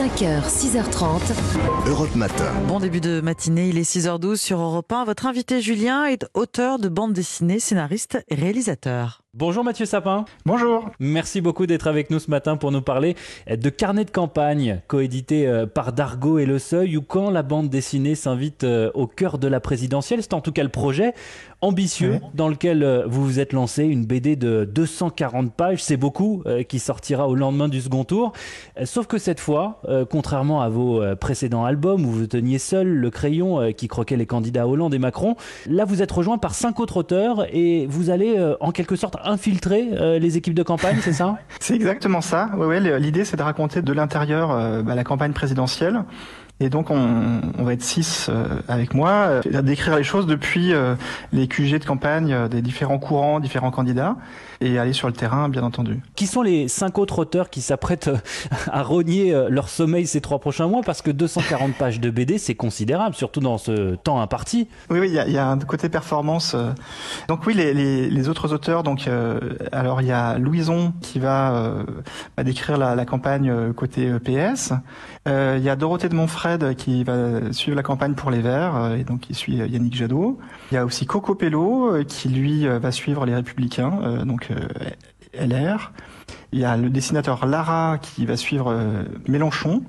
5h, 0.00 0.48
6h30. 0.48 1.20
Europe 1.86 2.14
Matin. 2.14 2.50
Bon 2.66 2.80
début 2.80 3.02
de 3.02 3.20
matinée, 3.20 3.68
il 3.68 3.76
est 3.76 3.82
6h12 3.82 4.36
sur 4.36 4.58
Europe 4.58 4.90
1. 4.90 5.04
Votre 5.04 5.26
invité 5.26 5.60
Julien 5.60 6.06
est 6.06 6.24
auteur 6.32 6.78
de 6.78 6.88
bande 6.88 7.12
dessinée, 7.12 7.60
scénariste 7.60 8.16
et 8.30 8.34
réalisateur. 8.34 9.20
Bonjour 9.36 9.62
Mathieu 9.62 9.86
Sapin. 9.86 10.24
Bonjour. 10.44 10.90
Merci 10.98 11.40
beaucoup 11.40 11.64
d'être 11.66 11.86
avec 11.86 12.10
nous 12.10 12.18
ce 12.18 12.28
matin 12.32 12.56
pour 12.56 12.72
nous 12.72 12.82
parler 12.82 13.14
de 13.48 13.70
Carnet 13.70 14.04
de 14.04 14.10
campagne, 14.10 14.80
coédité 14.88 15.46
euh, 15.46 15.66
par 15.66 15.92
Dargo 15.92 16.40
et 16.40 16.46
Le 16.46 16.58
Seuil, 16.58 16.96
ou 16.96 17.02
quand 17.02 17.30
la 17.30 17.44
bande 17.44 17.68
dessinée 17.68 18.16
s'invite 18.16 18.64
euh, 18.64 18.90
au 18.94 19.06
cœur 19.06 19.38
de 19.38 19.46
la 19.46 19.60
présidentielle. 19.60 20.20
C'est 20.20 20.34
en 20.34 20.40
tout 20.40 20.50
cas 20.50 20.64
le 20.64 20.68
projet 20.68 21.14
ambitieux 21.60 22.14
Ouais. 22.14 22.20
dans 22.34 22.48
lequel 22.48 22.82
euh, 22.82 23.04
vous 23.06 23.24
vous 23.24 23.38
êtes 23.38 23.52
lancé, 23.52 23.84
une 23.84 24.04
BD 24.04 24.34
de 24.34 24.64
240 24.64 25.52
pages, 25.54 25.80
c'est 25.84 25.96
beaucoup, 25.98 26.42
euh, 26.46 26.64
qui 26.64 26.80
sortira 26.80 27.28
au 27.28 27.36
lendemain 27.36 27.68
du 27.68 27.80
second 27.80 28.02
tour. 28.02 28.32
Euh, 28.80 28.84
Sauf 28.84 29.06
que 29.06 29.18
cette 29.18 29.38
fois, 29.38 29.80
euh, 29.88 30.04
contrairement 30.04 30.60
à 30.60 30.68
vos 30.68 31.00
euh, 31.00 31.14
précédents 31.14 31.64
albums 31.64 32.04
où 32.04 32.10
vous 32.10 32.26
teniez 32.26 32.58
seul 32.58 32.88
le 32.88 33.10
crayon 33.10 33.60
euh, 33.60 33.70
qui 33.70 33.86
croquait 33.86 34.16
les 34.16 34.26
candidats 34.26 34.66
Hollande 34.66 34.92
et 34.94 34.98
Macron, 34.98 35.36
là 35.66 35.84
vous 35.84 36.02
êtes 36.02 36.10
rejoint 36.10 36.38
par 36.38 36.54
cinq 36.56 36.80
autres 36.80 36.96
auteurs 36.96 37.46
et 37.54 37.86
vous 37.86 38.10
allez 38.10 38.36
euh, 38.36 38.56
en 38.60 38.72
quelque 38.72 38.96
sorte 38.96 39.14
infiltrer 39.24 39.90
euh, 39.92 40.18
les 40.18 40.36
équipes 40.36 40.54
de 40.54 40.62
campagne, 40.62 40.98
c'est 41.00 41.12
ça? 41.12 41.38
C'est 41.60 41.74
exactement 41.74 42.20
ça. 42.20 42.50
Ouais, 42.56 42.66
ouais, 42.66 42.98
L'idée, 42.98 43.24
c'est 43.24 43.36
de 43.36 43.42
raconter 43.42 43.82
de 43.82 43.92
l'intérieur 43.92 44.50
euh, 44.50 44.82
bah, 44.82 44.94
la 44.94 45.04
campagne 45.04 45.32
présidentielle. 45.32 46.04
Et 46.62 46.68
donc, 46.68 46.90
on, 46.90 47.40
on 47.58 47.64
va 47.64 47.72
être 47.72 47.82
six 47.82 48.28
euh, 48.28 48.44
avec 48.68 48.92
moi, 48.92 49.40
euh, 49.46 49.62
décrire 49.62 49.96
les 49.96 50.04
choses 50.04 50.26
depuis 50.26 50.74
euh, 50.74 50.94
les 51.32 51.48
QG 51.48 51.78
de 51.78 51.84
campagne 51.86 52.34
euh, 52.34 52.48
des 52.48 52.60
différents 52.60 52.98
courants, 52.98 53.40
différents 53.40 53.70
candidats, 53.70 54.16
et 54.60 54.78
aller 54.78 54.92
sur 54.92 55.08
le 55.08 55.14
terrain, 55.14 55.48
bien 55.48 55.62
entendu. 55.62 56.00
Qui 56.16 56.26
sont 56.26 56.42
les 56.42 56.68
cinq 56.68 56.98
autres 56.98 57.18
auteurs 57.20 57.48
qui 57.48 57.62
s'apprêtent 57.62 58.10
à 58.70 58.82
rogner 58.82 59.34
leur 59.48 59.70
sommeil 59.70 60.06
ces 60.06 60.20
trois 60.20 60.38
prochains 60.38 60.68
mois? 60.68 60.82
Parce 60.84 61.00
que 61.00 61.10
240 61.10 61.72
pages 61.76 61.98
de 61.98 62.10
BD, 62.10 62.36
c'est 62.36 62.54
considérable, 62.54 63.14
surtout 63.14 63.40
dans 63.40 63.56
ce 63.56 63.94
temps 63.94 64.20
imparti. 64.20 64.68
Oui, 64.90 65.00
oui, 65.00 65.08
il 65.08 65.14
y 65.14 65.18
a, 65.18 65.26
il 65.26 65.32
y 65.32 65.38
a 65.38 65.48
un 65.48 65.58
côté 65.58 65.88
performance. 65.88 66.54
Donc 67.28 67.46
oui, 67.46 67.54
les, 67.54 67.72
les, 67.72 68.10
les 68.10 68.28
autres 68.28 68.52
auteurs. 68.52 68.82
Donc, 68.82 69.08
alors 69.72 70.02
il 70.02 70.08
y 70.08 70.12
a 70.12 70.36
Louison 70.38 70.92
qui 71.00 71.20
va, 71.20 71.76
va 72.36 72.44
décrire 72.44 72.76
la, 72.76 72.94
la 72.94 73.06
campagne 73.06 73.72
côté 73.72 74.12
PS. 74.18 74.74
Il 75.26 75.62
y 75.62 75.70
a 75.70 75.76
Dorothée 75.76 76.10
de 76.10 76.14
Qui 76.76 77.04
va 77.04 77.52
suivre 77.52 77.76
la 77.76 77.82
campagne 77.82 78.14
pour 78.14 78.30
les 78.30 78.40
Verts 78.40 78.76
euh, 78.76 78.96
et 78.96 79.04
donc 79.04 79.20
qui 79.20 79.34
suit 79.34 79.60
euh, 79.60 79.66
Yannick 79.66 79.94
Jadot. 79.94 80.38
Il 80.70 80.74
y 80.74 80.78
a 80.78 80.84
aussi 80.84 81.06
Coco 81.06 81.34
Pello 81.34 81.94
euh, 81.94 82.04
qui 82.04 82.28
lui 82.28 82.66
va 82.66 82.92
suivre 82.92 83.26
les 83.26 83.34
Républicains, 83.34 84.24
donc 84.24 84.48
LR. 85.34 85.92
Il 86.52 86.58
y 86.58 86.64
a 86.64 86.76
le 86.76 86.90
dessinateur 86.90 87.46
Lara 87.46 87.98
qui 88.00 88.26
va 88.26 88.36
suivre 88.36 88.74
Mélenchon 89.28 89.82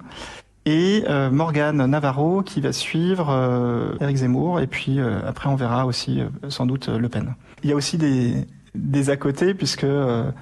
et 0.66 1.04
euh, 1.10 1.32
Morgane 1.32 1.86
Navarro 1.86 2.44
qui 2.44 2.62
va 2.62 2.72
suivre 2.72 3.98
Éric 4.00 4.18
Zemmour 4.18 4.60
et 4.60 4.68
puis 4.68 5.00
après 5.00 5.50
on 5.50 5.56
verra 5.56 5.86
aussi 5.86 6.22
sans 6.50 6.66
doute 6.66 6.88
Le 6.88 7.10
Pen. 7.10 7.36
Il 7.64 7.70
y 7.70 7.74
a 7.74 7.76
aussi 7.76 7.98
des 7.98 9.10
à 9.10 9.18
côté 9.18 9.54
puisque 9.54 9.88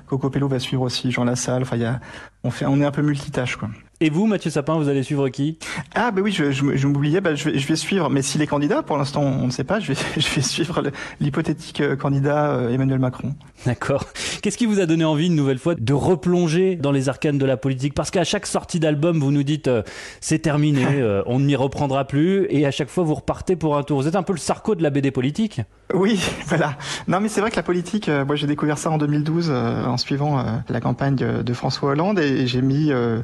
Coco 0.07 0.29
Pello 0.29 0.47
va 0.47 0.59
suivre 0.59 0.83
aussi 0.83 1.11
Jean 1.11 1.23
Lassalle. 1.23 1.61
Enfin 1.63 1.77
y 1.77 1.85
a 1.85 1.99
on 2.43 2.49
on 2.67 2.81
est 2.81 2.85
un 2.85 2.91
peu 2.91 3.01
multitâche 3.01 3.55
quoi. 3.55 3.69
Et 4.01 4.09
vous, 4.09 4.27
Mathieu 4.27 4.49
Sapin, 4.49 4.77
vous 4.77 4.87
allez 4.87 5.03
suivre 5.03 5.27
qui? 5.27 5.57
Ah 5.93 6.11
bah 6.11 6.21
oui, 6.23 6.31
je, 6.31 6.51
je, 6.51 6.77
je 6.77 6.87
m'oubliais, 6.87 7.19
bah, 7.19 7.35
je, 7.35 7.49
vais, 7.49 7.59
je 7.59 7.67
vais 7.67 7.75
suivre, 7.75 8.09
mais 8.09 8.21
si 8.21 8.37
les 8.37 8.47
candidats, 8.47 8.81
pour 8.81 8.97
l'instant 8.97 9.21
on 9.21 9.47
ne 9.47 9.51
sait 9.51 9.65
pas, 9.65 9.81
je 9.81 9.91
vais, 9.91 9.99
je 10.17 10.35
vais 10.35 10.41
suivre 10.41 10.83
l'hypothétique 11.19 11.81
euh, 11.81 11.97
candidat 11.97 12.51
euh, 12.51 12.69
Emmanuel 12.69 12.99
Macron. 12.99 13.35
D'accord. 13.65 14.05
Qu'est-ce 14.41 14.57
qui 14.57 14.65
vous 14.65 14.79
a 14.79 14.85
donné 14.85 15.03
envie, 15.03 15.27
une 15.27 15.35
nouvelle 15.35 15.59
fois, 15.59 15.75
de 15.75 15.93
replonger 15.93 16.77
dans 16.77 16.93
les 16.93 17.09
arcanes 17.09 17.37
de 17.37 17.45
la 17.45 17.57
politique? 17.57 17.93
Parce 17.93 18.09
qu'à 18.09 18.23
chaque 18.23 18.45
sortie 18.45 18.79
d'album, 18.79 19.19
vous 19.19 19.33
nous 19.33 19.43
dites 19.43 19.67
euh, 19.67 19.83
c'est 20.21 20.39
terminé, 20.39 20.85
euh, 20.91 21.21
on 21.25 21.41
n'y 21.41 21.57
reprendra 21.57 22.05
plus, 22.05 22.47
et 22.49 22.65
à 22.65 22.71
chaque 22.71 22.89
fois 22.89 23.03
vous 23.03 23.15
repartez 23.15 23.57
pour 23.57 23.75
un 23.75 23.83
tour. 23.83 24.01
Vous 24.01 24.07
êtes 24.07 24.15
un 24.15 24.23
peu 24.23 24.31
le 24.31 24.39
Sarko 24.39 24.75
de 24.75 24.83
la 24.83 24.91
BD 24.91 25.11
politique 25.11 25.59
Oui, 25.93 26.21
voilà. 26.45 26.77
Non 27.07 27.19
mais 27.19 27.29
c'est 27.29 27.41
vrai 27.41 27.49
que 27.49 27.55
la 27.55 27.63
politique, 27.63 28.09
euh, 28.09 28.23
moi 28.23 28.35
j'ai 28.35 28.45
découvert 28.45 28.77
ça 28.77 28.91
en 28.91 28.97
2012 28.97 29.47
euh, 29.49 29.85
en 29.85 29.97
suivant 29.97 30.39
euh, 30.39 30.43
la 30.69 30.81
campagne 30.81 31.15
de, 31.15 31.53
François 31.53 31.91
Hollande 31.91 32.19
et, 32.19 32.45
j'ai 32.45 32.61
mis 32.61 32.91
euh, 32.91 33.21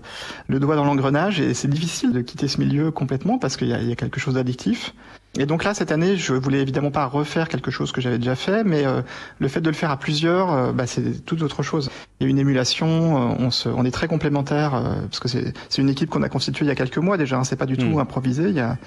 le 0.47 0.59
doigt 0.59 0.75
dans 0.75 0.83
l'engrenage 0.83 1.39
et 1.39 1.53
c'est 1.53 1.67
difficile 1.67 2.11
de 2.11 2.21
quitter 2.21 2.47
ce 2.47 2.59
milieu 2.59 2.91
complètement 2.91 3.37
parce 3.37 3.55
qu'il 3.55 3.67
y 3.67 3.85
y 3.85 3.91
a 3.91 3.95
quelque 3.95 4.19
chose 4.19 4.33
d'addictif. 4.33 4.93
Et 5.37 5.45
donc 5.45 5.65
là, 5.65 5.73
cette 5.73 5.91
année, 5.91 6.15
je 6.15 6.33
voulais 6.33 6.61
évidemment 6.61 6.91
pas 6.91 7.05
refaire 7.05 7.49
quelque 7.49 7.69
chose 7.69 7.91
que 7.91 7.99
j'avais 7.99 8.17
déjà 8.17 8.35
fait, 8.35 8.63
mais 8.63 8.85
euh, 8.85 9.01
le 9.39 9.47
fait 9.49 9.59
de 9.59 9.69
le 9.69 9.75
faire 9.75 9.91
à 9.91 9.97
plusieurs, 9.97 10.53
euh, 10.53 10.71
bah, 10.71 10.87
c'est 10.87 11.25
toute 11.25 11.41
autre 11.41 11.61
chose. 11.61 11.89
Il 12.19 12.23
y 12.23 12.27
a 12.27 12.29
une 12.29 12.39
émulation, 12.39 12.87
euh, 12.87 13.35
on, 13.39 13.51
se, 13.51 13.67
on 13.67 13.83
est 13.83 13.91
très 13.91 14.07
complémentaires, 14.07 14.75
euh, 14.75 15.01
parce 15.09 15.19
que 15.19 15.27
c'est 15.27 15.53
une 15.81 15.89
équipe 15.89 16.09
qu'on 16.09 16.23
a 16.23 16.29
constituée 16.29 16.63
il 16.65 16.69
y 16.69 16.71
a 16.71 16.75
quelques 16.75 16.99
mois 16.99 17.17
déjà, 17.17 17.37
hein, 17.37 17.43
c'est 17.43 17.57
pas 17.57 17.65
du 17.65 17.75
tout 17.77 17.85
Mm. 17.97 17.99
improvisé. 17.99 18.43
Il 18.47 18.55
y 18.55 18.61
a, 18.61 18.77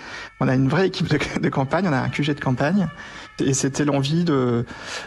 on 0.41 0.49
a 0.49 0.55
une 0.55 0.69
vraie 0.69 0.87
équipe 0.87 1.09
de, 1.09 1.19
de 1.39 1.49
campagne, 1.51 1.87
on 1.87 1.93
a 1.93 1.99
un 2.01 2.09
QG 2.09 2.35
de 2.35 2.41
campagne, 2.41 2.89
et 3.41 3.53
c'était 3.53 3.85
l'envie 3.85 4.25
de, 4.25 4.65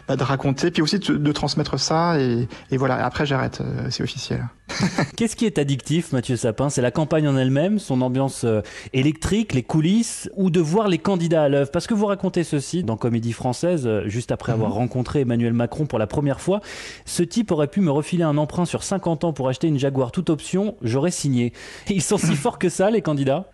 bah, 0.08 0.16
de 0.16 0.24
raconter, 0.24 0.70
puis 0.70 0.84
aussi 0.84 1.00
de, 1.00 1.18
de 1.18 1.32
transmettre 1.32 1.80
ça, 1.80 2.20
et, 2.20 2.48
et 2.70 2.78
voilà, 2.78 3.04
après 3.04 3.26
j'arrête, 3.26 3.62
euh, 3.62 3.88
c'est 3.90 4.04
officiel. 4.04 4.48
Qu'est-ce 5.18 5.36
qui 5.36 5.46
est 5.46 5.58
addictif, 5.60 6.12
Mathieu 6.12 6.36
Sapin? 6.36 6.70
C'est 6.70 6.82
la 6.82 6.92
campagne 6.92 7.28
en 7.28 7.38
elle-même, 7.38 7.80
son 7.80 8.02
ambiance 8.02 8.44
euh, 8.44 8.62
électrique, 8.94 9.54
les 9.54 9.64
coulisses, 9.64 10.30
ou 10.36 10.50
de 10.50 10.60
voir 10.60 10.88
les 10.88 10.98
candidats 10.98 11.44
à 11.44 11.50
l'œuvre? 11.50 11.72
Parce 11.72 11.88
que 11.88 11.94
vous 11.94 12.06
racontez 12.06 12.44
ceci 12.44 12.84
dans 12.84 12.98
Comédie 12.98 13.34
Française, 13.34 13.84
euh, 13.86 14.04
juste 14.08 14.32
après 14.32 14.52
avoir 14.52 14.74
rencontré 14.74 15.22
Emmanuel 15.22 15.54
Macron 15.54 15.86
pour 15.86 16.00
la 16.00 16.08
première 16.08 16.42
fois. 16.42 16.62
Ce 17.06 17.24
type 17.24 17.52
aurait 17.52 17.68
pu 17.68 17.82
me 17.82 17.92
refiler 17.92 18.24
un 18.24 18.38
emprunt 18.38 18.66
sur 18.66 18.84
50 18.84 19.24
ans 19.24 19.34
pour 19.34 19.48
acheter 19.50 19.68
une 19.68 19.78
Jaguar 19.80 20.12
toute 20.12 20.30
option, 20.30 20.76
j'aurais 20.82 21.12
signé. 21.12 21.54
Ils 21.90 22.02
sont 22.02 22.18
si 22.18 22.36
forts 22.36 22.60
que 22.60 22.70
ça, 22.70 22.90
les 22.90 23.02
candidats? 23.02 23.50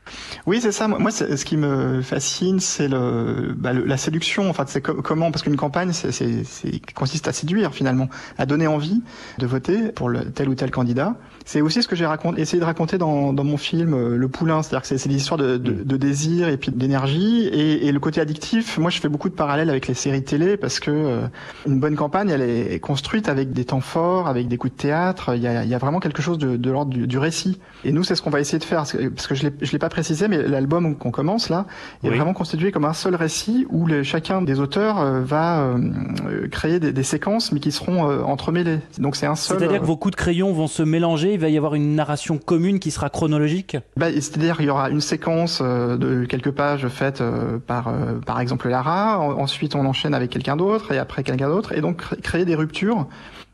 Oui, 0.45 0.59
c'est 0.61 0.71
ça. 0.71 0.87
Moi, 0.87 1.11
c'est- 1.11 1.35
ce 1.37 1.45
qui 1.45 1.57
me 1.57 2.01
fascine, 2.01 2.59
c'est 2.59 2.87
le, 2.87 3.53
bah, 3.57 3.73
le- 3.73 3.85
la 3.85 3.97
séduction. 3.97 4.49
Enfin, 4.49 4.65
c'est 4.67 4.81
co- 4.81 5.01
comment? 5.01 5.31
Parce 5.31 5.43
qu'une 5.43 5.57
campagne, 5.57 5.91
c'est, 5.93 6.11
c'est, 6.11 6.43
c'est 6.43 6.79
consiste 6.93 7.27
à 7.27 7.33
séduire 7.33 7.73
finalement, 7.73 8.07
à 8.37 8.45
donner 8.45 8.67
envie 8.67 9.01
de 9.37 9.45
voter 9.45 9.91
pour 9.91 10.09
le, 10.09 10.31
tel 10.31 10.49
ou 10.49 10.55
tel 10.55 10.71
candidat. 10.71 11.06
C'est 11.45 11.61
aussi 11.61 11.81
ce 11.81 11.87
que 11.87 11.95
j'ai 11.95 12.05
raconté, 12.05 12.41
essayé 12.41 12.59
de 12.59 12.65
raconter 12.65 12.97
dans, 12.97 13.31
dans 13.31 13.43
mon 13.45 13.55
film 13.55 13.93
euh, 13.93 14.17
Le 14.17 14.27
Poulain, 14.27 14.61
c'est-à-dire 14.63 14.81
que 14.87 14.97
c'est, 14.97 15.07
des 15.07 15.15
histoires 15.15 15.37
de, 15.37 15.55
de, 15.57 15.71
de 15.83 15.97
désir 15.97 16.49
et 16.49 16.57
puis 16.57 16.71
d'énergie 16.71 17.47
et, 17.47 17.87
et 17.87 17.91
le 17.93 17.99
côté 18.01 18.19
addictif. 18.19 18.77
Moi, 18.77 18.89
je 18.91 18.99
fais 18.99 19.07
beaucoup 19.07 19.29
de 19.29 19.33
parallèles 19.33 19.69
avec 19.69 19.87
les 19.87 19.93
séries 19.93 20.23
télé 20.23 20.57
parce 20.57 20.79
que 20.81 20.91
euh, 20.91 21.21
une 21.65 21.79
bonne 21.79 21.95
campagne, 21.95 22.29
elle 22.29 22.41
est 22.41 22.79
construite 22.81 23.29
avec 23.29 23.53
des 23.53 23.63
temps 23.63 23.79
forts, 23.79 24.27
avec 24.27 24.49
des 24.49 24.57
coups 24.57 24.73
de 24.73 24.77
théâtre. 24.77 25.35
Il 25.35 25.41
y 25.41 25.47
a, 25.47 25.63
il 25.63 25.69
y 25.69 25.73
a 25.73 25.77
vraiment 25.77 25.99
quelque 26.01 26.21
chose 26.21 26.37
de, 26.37 26.57
de 26.57 26.69
l'ordre 26.71 26.91
du, 26.91 27.07
du 27.07 27.17
récit. 27.17 27.59
Et 27.85 27.93
nous, 27.93 28.03
c'est 28.03 28.15
ce 28.15 28.21
qu'on 28.21 28.29
va 28.29 28.41
essayer 28.41 28.59
de 28.59 28.63
faire 28.65 28.79
parce 29.15 29.27
que, 29.27 29.35
je 29.35 29.43
l'ai, 29.43 29.53
l'ai 29.71 29.79
pas 29.79 29.89
précisé, 29.89 30.27
mais 30.27 30.45
l'album 30.47 30.97
qu'on 30.97 31.11
commence 31.11 31.47
là 31.49 31.65
est 32.03 32.09
Oui. 32.09 32.15
vraiment 32.17 32.33
constitué 32.33 32.71
comme 32.71 32.85
un 32.85 32.93
seul 32.93 33.15
récit 33.15 33.65
où 33.69 33.87
chacun 34.03 34.41
des 34.41 34.59
auteurs 34.59 34.99
euh, 34.99 35.21
va 35.21 35.61
euh, 35.61 36.47
créer 36.51 36.79
des, 36.81 36.91
des 36.91 37.03
séquences, 37.03 37.51
mais 37.53 37.59
qui 37.61 37.71
seront 37.71 38.03
entremêlées. 38.25 38.79
Donc 38.97 39.15
c'est 39.15 39.27
un 39.27 39.35
seul. 39.35 39.59
C'est-à-dire 39.59 39.79
que 39.79 39.85
vos 39.85 39.95
coups 39.95 40.11
de 40.11 40.17
crayon 40.17 40.51
vont 40.51 40.67
se 40.67 40.83
mélanger, 40.97 41.33
il 41.33 41.39
va 41.39 41.49
y 41.49 41.57
avoir 41.57 41.75
une 41.75 41.95
narration 41.95 42.37
commune 42.37 42.79
qui 42.79 42.91
sera 42.91 43.09
chronologique? 43.09 43.77
Bah, 43.95 44.07
C'est-à-dire 44.11 44.57
il 44.59 44.65
y 44.65 44.69
aura 44.69 44.89
une 44.89 45.01
séquence 45.01 45.59
euh, 45.61 45.95
de 45.97 46.25
quelques 46.25 46.51
pages 46.51 46.87
faite 46.87 47.21
euh, 47.21 47.59
par 47.59 47.87
euh, 47.87 48.19
par 48.25 48.39
exemple 48.39 48.67
Lara. 48.69 49.19
En- 49.19 49.39
ensuite 49.39 49.75
on 49.75 49.85
enchaîne 49.85 50.13
avec 50.13 50.29
quelqu'un 50.31 50.55
d'autre 50.57 50.91
et 50.91 50.97
après 50.97 51.23
quelqu'un 51.23 51.49
d'autre 51.49 51.71
et 51.73 51.81
donc 51.81 51.97
cré- 51.97 52.17
créer 52.21 52.45
des 52.45 52.55
ruptures. 52.55 53.07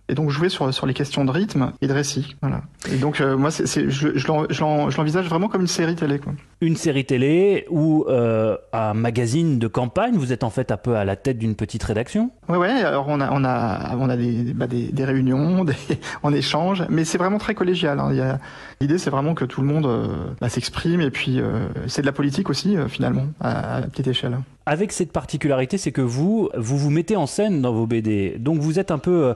Et 0.09 0.15
donc 0.15 0.29
jouer 0.31 0.49
sur 0.49 0.73
sur 0.73 0.85
les 0.85 0.93
questions 0.93 1.23
de 1.23 1.31
rythme 1.31 1.71
et 1.81 1.87
de 1.87 1.93
récit, 1.93 2.35
voilà. 2.41 2.61
Et 2.91 2.97
donc 2.97 3.21
euh, 3.21 3.37
moi 3.37 3.51
c'est 3.51 3.65
c'est- 3.65 3.89
je 3.89 4.09
je 4.17 4.27
l'en- 4.27 4.45
je 4.49 4.59
l'en- 4.59 4.89
je 4.89 4.97
l'envisage 4.97 5.27
vraiment 5.29 5.47
comme 5.47 5.61
une 5.61 5.67
série 5.67 5.95
télé 5.95 6.19
quoi. 6.19 6.33
une 6.59 6.75
série 6.75 7.05
télé 7.05 7.65
ou 7.69 8.03
euh, 8.09 8.57
un 8.73 8.93
magazine 8.93 9.59
de 9.59 9.67
campagne? 9.67 10.15
Vous 10.17 10.33
êtes 10.33 10.43
en 10.43 10.49
fait 10.49 10.73
un 10.73 10.77
peu 10.77 10.97
à 10.97 11.05
la 11.05 11.15
tête 11.15 11.37
d'une 11.37 11.55
petite 11.55 11.83
rédaction? 11.83 12.31
Ouais, 12.49 12.57
ouais. 12.57 12.69
Alors 12.83 13.05
on 13.07 13.21
a, 13.21 13.31
on 13.31 13.45
a, 13.45 13.95
on 13.97 14.09
a 14.09 14.17
des, 14.17 14.53
bah, 14.53 14.67
des, 14.67 14.91
des 14.91 15.05
réunions, 15.05 15.63
des, 15.65 15.73
on 16.21 16.33
échange, 16.33 16.83
mais 16.89 17.05
c'est 17.05 17.17
vraiment 17.17 17.37
très 17.37 17.55
collégial. 17.55 17.97
hein. 18.01 18.09
Il 18.11 18.17
y 18.17 18.21
a- 18.21 18.39
L'idée, 18.81 18.97
c'est 18.97 19.09
vraiment 19.09 19.33
que 19.35 19.45
tout 19.45 19.61
le 19.61 19.67
monde 19.67 19.85
euh, 19.85 20.07
bah, 20.41 20.49
s'exprime 20.49 20.99
et 20.99 21.11
puis 21.11 21.39
euh, 21.39 21.67
c'est 21.87 22.01
de 22.01 22.05
la 22.07 22.11
politique 22.11 22.49
aussi 22.49 22.75
finalement 22.89 23.27
à, 23.39 23.77
à 23.77 23.81
petite 23.83 24.07
échelle. 24.07 24.37
Avec 24.65 24.91
cette 24.91 25.13
particularité, 25.13 25.77
c'est 25.77 25.93
que 25.93 26.01
vous, 26.01 26.49
vous 26.57 26.77
vous 26.77 26.89
mettez 26.89 27.15
en 27.15 27.25
scène 27.25 27.61
dans 27.61 27.71
vos 27.73 27.85
BD. 27.87 28.35
Donc 28.39 28.59
vous 28.59 28.79
êtes 28.79 28.91
un 28.91 28.97
peu 28.97 29.33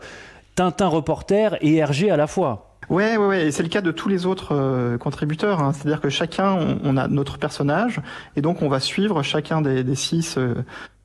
Tintin 0.58 0.88
reporter 0.88 1.56
et 1.62 1.76
Hergé 1.76 2.10
à 2.10 2.18
la 2.18 2.26
fois. 2.26 2.80
Ouais, 2.90 3.16
ouais, 3.16 3.28
ouais. 3.28 3.48
Et 3.48 3.52
c'est 3.52 3.62
le 3.62 3.70
cas 3.70 3.82
de 3.82 3.92
tous 3.92 4.10
les 4.10 4.26
autres 4.26 4.56
euh, 4.56 4.98
contributeurs. 4.98 5.62
hein. 5.62 5.72
C'est-à-dire 5.72 6.02
que 6.02 6.10
chacun, 6.10 6.80
on, 6.84 6.98
a 6.98 7.08
notre 7.08 7.38
personnage, 7.38 8.02
et 8.36 8.42
donc 8.42 8.64
on 8.64 8.68
va 8.68 8.80
suivre 8.80 9.22
chacun 9.22 9.62
des, 9.62 9.84
des 9.84 9.96
six 9.96 10.36
euh, 10.38 10.56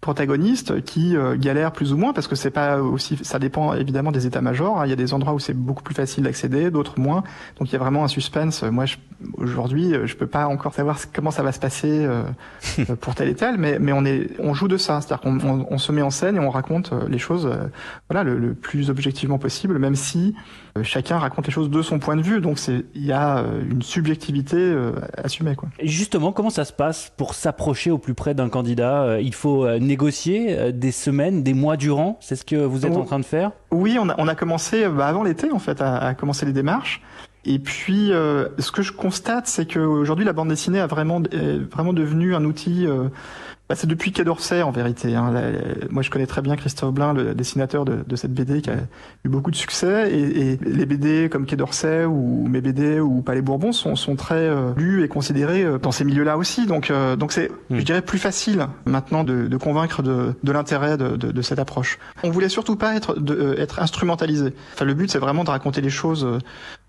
protagonistes 0.02 0.84
qui 0.84 1.16
euh, 1.16 1.37
galèrent 1.38 1.72
plus 1.72 1.94
ou 1.94 1.96
moins 1.96 2.12
parce 2.12 2.26
que 2.26 2.34
c'est 2.34 2.50
pas 2.50 2.82
aussi, 2.82 3.16
ça 3.22 3.38
dépend 3.38 3.72
évidemment 3.72 4.12
des 4.12 4.26
états-majors. 4.26 4.81
Hein. 4.81 4.87
Il 4.87 4.90
y 4.90 4.93
a 4.93 4.96
des 4.96 5.14
endroits 5.14 5.32
où 5.32 5.38
c'est 5.38 5.56
beaucoup 5.56 5.82
plus 5.82 5.94
facile 5.94 6.25
d'accéder, 6.25 6.70
d'autres 6.70 7.00
moins. 7.00 7.22
Donc 7.58 7.70
il 7.70 7.72
y 7.72 7.76
a 7.76 7.78
vraiment 7.78 8.04
un 8.04 8.08
suspense. 8.08 8.62
Moi, 8.64 8.84
aujourd'hui, 9.37 9.94
je 10.04 10.14
peux 10.16 10.26
pas 10.26 10.46
encore 10.46 10.75
savoir 10.75 10.99
comment 11.14 11.31
ça 11.31 11.43
va 11.43 11.52
se 11.52 11.60
passer 11.60 12.06
pour 13.00 13.14
tel 13.14 13.28
et 13.28 13.34
tel, 13.34 13.56
mais 13.56 13.78
mais 13.78 13.93
on 13.93 14.04
est, 14.04 14.31
on 14.40 14.52
joue 14.54 14.69
de 14.69 14.76
ça, 14.76 15.00
c'est-à-dire 15.00 15.20
qu'on 15.20 15.66
on, 15.70 15.78
se 15.78 15.93
met 15.93 16.02
en 16.02 16.10
scène 16.10 16.37
et 16.37 16.40
on 16.40 16.50
raconte 16.50 16.93
les 17.08 17.19
choses, 17.19 17.49
voilà, 18.10 18.25
le, 18.25 18.38
le, 18.38 18.54
plus 18.54 18.90
objectivement 18.90 19.38
possible, 19.38 19.78
même 19.78 19.94
si 19.94 20.34
chacun 20.82 21.19
raconte 21.19 21.46
les 21.46 21.52
choses 21.52 21.70
de 21.70 21.82
son 21.82 22.00
point 22.00 22.16
de 22.16 22.22
vue. 22.22 22.40
Donc 22.40 22.58
c'est, 22.58 22.84
il 22.94 23.04
y 23.04 23.12
a 23.12 23.44
une 23.70 23.82
subjectivité 23.82 24.75
assumée, 25.16 25.54
quoi. 25.54 25.69
Et 25.78 25.87
justement, 25.87 26.32
comment 26.32 26.50
ça 26.50 26.64
se 26.64 26.72
passe 26.72 27.12
pour 27.16 27.34
s'approcher 27.34 27.90
au 27.90 27.99
plus 27.99 28.14
près 28.14 28.34
d'un 28.34 28.49
candidat? 28.49 29.02
Euh, 29.02 29.20
Il 29.20 29.34
faut 29.34 29.64
euh, 29.64 29.78
négocier 29.92 30.58
euh, 30.58 30.72
des 30.72 30.90
semaines, 30.90 31.42
des 31.42 31.52
mois 31.52 31.76
durant 31.76 32.16
C'est 32.20 32.36
ce 32.36 32.44
que 32.44 32.56
vous 32.56 32.86
êtes 32.86 32.96
en 32.96 33.04
train 33.04 33.18
de 33.18 33.24
faire? 33.24 33.52
Oui, 33.70 33.98
on 34.00 34.08
a, 34.08 34.14
on 34.18 34.26
a 34.26 34.34
commencé 34.34 34.88
bah, 34.88 35.06
avant 35.06 35.22
l'été 35.22 35.52
en 35.52 35.58
fait 35.58 35.80
à, 35.82 35.98
à, 35.98 36.14
commencer 36.14 36.46
les 36.46 36.52
démarches. 36.52 37.02
Et 37.44 37.58
puis, 37.58 38.08
ce 38.08 38.70
que 38.70 38.82
je 38.82 38.92
constate, 38.92 39.46
c'est 39.46 39.66
qu'aujourd'hui, 39.66 40.24
la 40.24 40.32
bande 40.32 40.48
dessinée 40.48 40.80
a 40.80 40.86
vraiment, 40.86 41.20
vraiment 41.70 41.92
devenu 41.92 42.34
un 42.34 42.44
outil 42.44 42.86
bah, 43.72 43.76
c'est 43.76 43.86
depuis 43.86 44.12
Quai 44.12 44.22
d'Orsay 44.24 44.60
en 44.60 44.70
vérité. 44.70 45.14
Hein. 45.14 45.32
moi 45.88 46.02
je 46.02 46.10
connais 46.10 46.26
très 46.26 46.42
bien 46.42 46.56
Christophe 46.56 46.92
Blain, 46.92 47.14
le 47.14 47.34
dessinateur 47.34 47.86
de, 47.86 48.04
de, 48.06 48.16
cette 48.16 48.34
BD 48.34 48.60
qui 48.60 48.68
a 48.68 48.74
eu 49.24 49.30
beaucoup 49.30 49.50
de 49.50 49.56
succès. 49.56 50.12
Et, 50.12 50.52
et 50.52 50.58
les 50.62 50.84
BD 50.84 51.30
comme 51.30 51.46
Quai 51.46 51.56
d'Orsay 51.56 52.04
ou 52.04 52.46
mes 52.46 52.60
BD 52.60 53.00
ou 53.00 53.22
Palais 53.22 53.40
Bourbon 53.40 53.72
sont, 53.72 53.96
sont 53.96 54.14
très 54.14 54.34
euh, 54.34 54.72
lus 54.76 55.04
et 55.04 55.08
considérés 55.08 55.62
euh, 55.62 55.78
dans 55.78 55.90
ces 55.90 56.04
milieux-là 56.04 56.36
aussi. 56.36 56.66
Donc 56.66 56.90
euh, 56.90 57.16
donc 57.16 57.32
c'est, 57.32 57.50
hmm. 57.70 57.78
je 57.78 57.82
dirais, 57.82 58.02
plus 58.02 58.18
facile 58.18 58.66
maintenant 58.84 59.24
de, 59.24 59.46
de 59.46 59.56
convaincre 59.56 60.02
de, 60.02 60.34
de 60.42 60.52
l'intérêt 60.52 60.98
de, 60.98 61.16
de, 61.16 61.42
cette 61.42 61.58
approche. 61.58 61.98
On 62.24 62.30
voulait 62.30 62.50
surtout 62.50 62.76
pas 62.76 62.94
être, 62.94 63.18
de, 63.18 63.54
être 63.58 63.80
instrumentalisé. 63.80 64.52
Enfin 64.74 64.84
le 64.84 64.92
but 64.92 65.10
c'est 65.10 65.18
vraiment 65.18 65.44
de 65.44 65.50
raconter 65.50 65.80
les 65.80 65.88
choses 65.88 66.28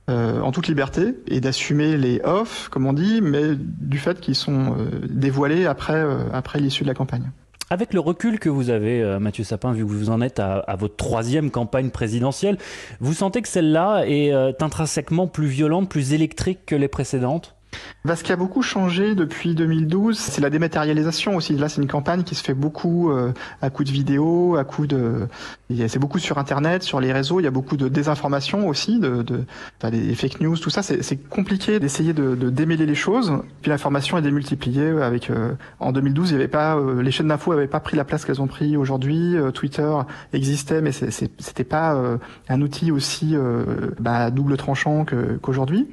euh, 0.09 0.41
en 0.41 0.51
toute 0.51 0.67
liberté 0.67 1.15
et 1.27 1.39
d'assumer 1.39 1.95
les 1.95 2.19
off, 2.25 2.67
comme 2.69 2.85
on 2.85 2.91
dit, 2.91 3.21
mais 3.21 3.55
du 3.55 3.97
fait 3.97 4.19
qu'ils 4.19 4.35
sont 4.35 4.75
euh, 4.77 5.07
dévoilés 5.09 5.65
après, 5.65 5.95
euh, 5.95 6.25
après 6.33 6.59
l'issue 6.59 6.83
de 6.83 6.89
la 6.89 6.94
campagne. 6.94 7.31
Avec 7.69 7.94
le 7.94 8.01
recul 8.01 8.38
que 8.38 8.50
vous 8.50 8.69
avez, 8.69 9.17
Mathieu 9.19 9.44
Sapin, 9.45 9.71
vu 9.71 9.83
que 9.83 9.89
vous 9.89 10.09
en 10.11 10.21
êtes 10.21 10.39
à 10.39 10.75
votre 10.77 10.95
troisième 10.95 11.50
campagne 11.50 11.89
présidentielle, 11.89 12.57
vous 13.00 13.13
sentez 13.13 13.41
que 13.41 13.47
celle-là 13.47 14.03
est 14.05 14.61
intrinsèquement 14.61 15.25
plus 15.25 15.47
violente, 15.47 15.89
plus 15.89 16.13
électrique 16.13 16.59
que 16.67 16.75
les 16.75 16.88
précédentes? 16.88 17.55
Bah, 18.06 18.18
ce 18.18 18.24
qui 18.25 18.34
a 18.34 18.36
beaucoup 18.36 18.62
changé 18.62 19.16
depuis 19.16 19.56
2012, 19.56 20.18
c'est 20.18 20.42
la 20.42 20.50
dématérialisation 20.50 21.38
aussi. 21.38 21.56
Là, 21.56 21.69
c'est 21.69 21.81
une 21.81 21.88
campagne 21.88 22.24
qui 22.24 22.36
se 22.36 22.44
fait 22.44 22.54
beaucoup 22.54 23.10
euh, 23.10 23.31
à 23.62 23.69
coup 23.69 23.86
de 23.86 23.92
vidéo, 23.92 24.57
à 24.57 24.66
coup 24.66 24.88
de. 24.88 25.28
C'est 25.88 26.00
beaucoup 26.00 26.19
sur 26.19 26.38
Internet, 26.38 26.84
sur 26.84 27.00
les 27.00 27.13
réseaux. 27.13 27.40
Il 27.40 27.44
y 27.44 27.48
a 27.48 27.51
beaucoup 27.51 27.78
de 27.78 27.88
désinformation 27.88 28.68
aussi, 28.68 29.00
de, 29.00 29.22
de 29.22 29.45
enfin, 29.80 29.90
des 29.90 30.13
fake 30.16 30.42
news, 30.42 30.57
tout 30.57 30.69
ça. 30.69 30.84
C'est 30.84 31.30
compliqué 31.30 31.80
d'essayer 31.80 32.12
de, 32.12 32.36
de, 32.36 32.50
démêler 32.50 32.86
les 32.86 32.94
choses. 32.94 33.31
Puis 33.62 33.69
l'information 33.69 34.18
est 34.18 34.22
démultipliée. 34.22 34.89
Avec 35.01 35.30
euh, 35.30 35.54
en 35.80 35.94
2012, 35.94 36.31
il 36.31 36.34
y 36.34 36.36
avait 36.36 36.50
pas 36.50 36.75
euh, 36.75 37.01
les 37.01 37.12
chaînes 37.12 37.30
d'infos 37.30 37.54
n'avaient 37.54 37.68
pas 37.68 37.80
pris 37.80 37.96
la 37.96 38.04
place 38.04 38.25
qu'elles 38.25 38.42
ont 38.42 38.48
pris 38.48 38.75
aujourd'hui. 38.75 39.36
Twitter 39.54 39.89
existait, 40.34 40.81
mais 40.81 40.92
c'était 40.92 41.63
pas 41.63 41.98
un 42.50 42.62
outil 42.62 42.92
aussi 42.92 43.36
bah, 44.00 44.30
double 44.30 44.57
tranchant 44.57 45.06
qu'aujourd'hui. 45.42 45.88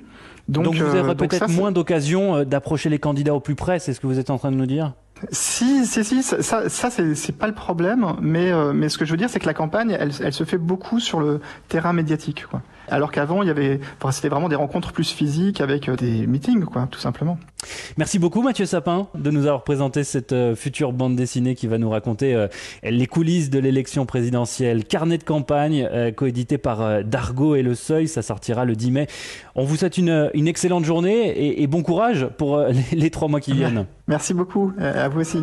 Donc, 0.48 0.74
vous 0.74 0.82
aurez 0.82 1.10
euh, 1.10 1.14
peut-être 1.14 1.48
moins 1.48 1.70
d'occasions 1.70 2.36
euh, 2.36 2.44
d'approcher 2.44 2.88
les 2.88 2.98
candidats 2.98 3.34
au 3.34 3.40
plus 3.40 3.54
près, 3.54 3.78
c'est 3.78 3.94
ce 3.94 4.00
que 4.00 4.06
vous 4.06 4.18
êtes 4.18 4.30
en 4.30 4.38
train 4.38 4.50
de 4.50 4.56
nous 4.56 4.66
dire? 4.66 4.94
Si, 5.30 5.86
si, 5.86 6.04
si, 6.04 6.22
ça, 6.22 6.68
ça 6.68 6.90
c'est 6.90 7.36
pas 7.36 7.46
le 7.46 7.54
problème, 7.54 8.06
mais, 8.20 8.50
euh, 8.50 8.72
mais 8.72 8.88
ce 8.88 8.98
que 8.98 9.04
je 9.04 9.10
veux 9.10 9.16
dire, 9.16 9.28
c'est 9.28 9.40
que 9.40 9.46
la 9.46 9.54
campagne, 9.54 9.96
elle, 9.98 10.12
elle, 10.22 10.32
se 10.32 10.44
fait 10.44 10.58
beaucoup 10.58 11.00
sur 11.00 11.20
le 11.20 11.40
terrain 11.68 11.92
médiatique, 11.92 12.46
quoi. 12.46 12.62
Alors 12.88 13.12
qu'avant, 13.12 13.42
il 13.42 13.46
y 13.46 13.50
avait, 13.50 13.78
enfin, 13.98 14.10
c'était 14.10 14.28
vraiment 14.28 14.48
des 14.48 14.56
rencontres 14.56 14.92
plus 14.92 15.12
physiques 15.12 15.60
avec 15.60 15.88
des 15.88 16.26
meetings, 16.26 16.64
quoi, 16.64 16.88
tout 16.90 16.98
simplement. 16.98 17.38
Merci 17.96 18.18
beaucoup, 18.18 18.42
Mathieu 18.42 18.66
Sapin, 18.66 19.06
de 19.14 19.30
nous 19.30 19.46
avoir 19.46 19.62
présenté 19.62 20.02
cette 20.02 20.34
future 20.56 20.92
bande 20.92 21.14
dessinée 21.14 21.54
qui 21.54 21.68
va 21.68 21.78
nous 21.78 21.90
raconter 21.90 22.48
les 22.82 23.06
coulisses 23.06 23.48
de 23.48 23.60
l'élection 23.60 24.06
présidentielle. 24.06 24.84
Carnet 24.84 25.18
de 25.18 25.22
campagne, 25.22 25.88
coédité 26.16 26.58
par 26.58 27.04
Dargo 27.04 27.54
et 27.54 27.62
Le 27.62 27.76
Seuil, 27.76 28.08
ça 28.08 28.22
sortira 28.22 28.64
le 28.64 28.74
10 28.74 28.90
mai. 28.90 29.06
On 29.54 29.62
vous 29.62 29.76
souhaite 29.76 29.96
une, 29.96 30.28
une 30.34 30.48
excellente 30.48 30.84
journée 30.84 31.28
et, 31.28 31.62
et 31.62 31.66
bon 31.68 31.84
courage 31.84 32.26
pour 32.38 32.58
les, 32.92 32.98
les 32.98 33.10
trois 33.10 33.28
mois 33.28 33.40
qui 33.40 33.52
viennent. 33.54 33.86
Merci 34.10 34.34
beaucoup, 34.34 34.72
euh, 34.80 35.04
à 35.06 35.08
vous 35.08 35.20
aussi. 35.20 35.38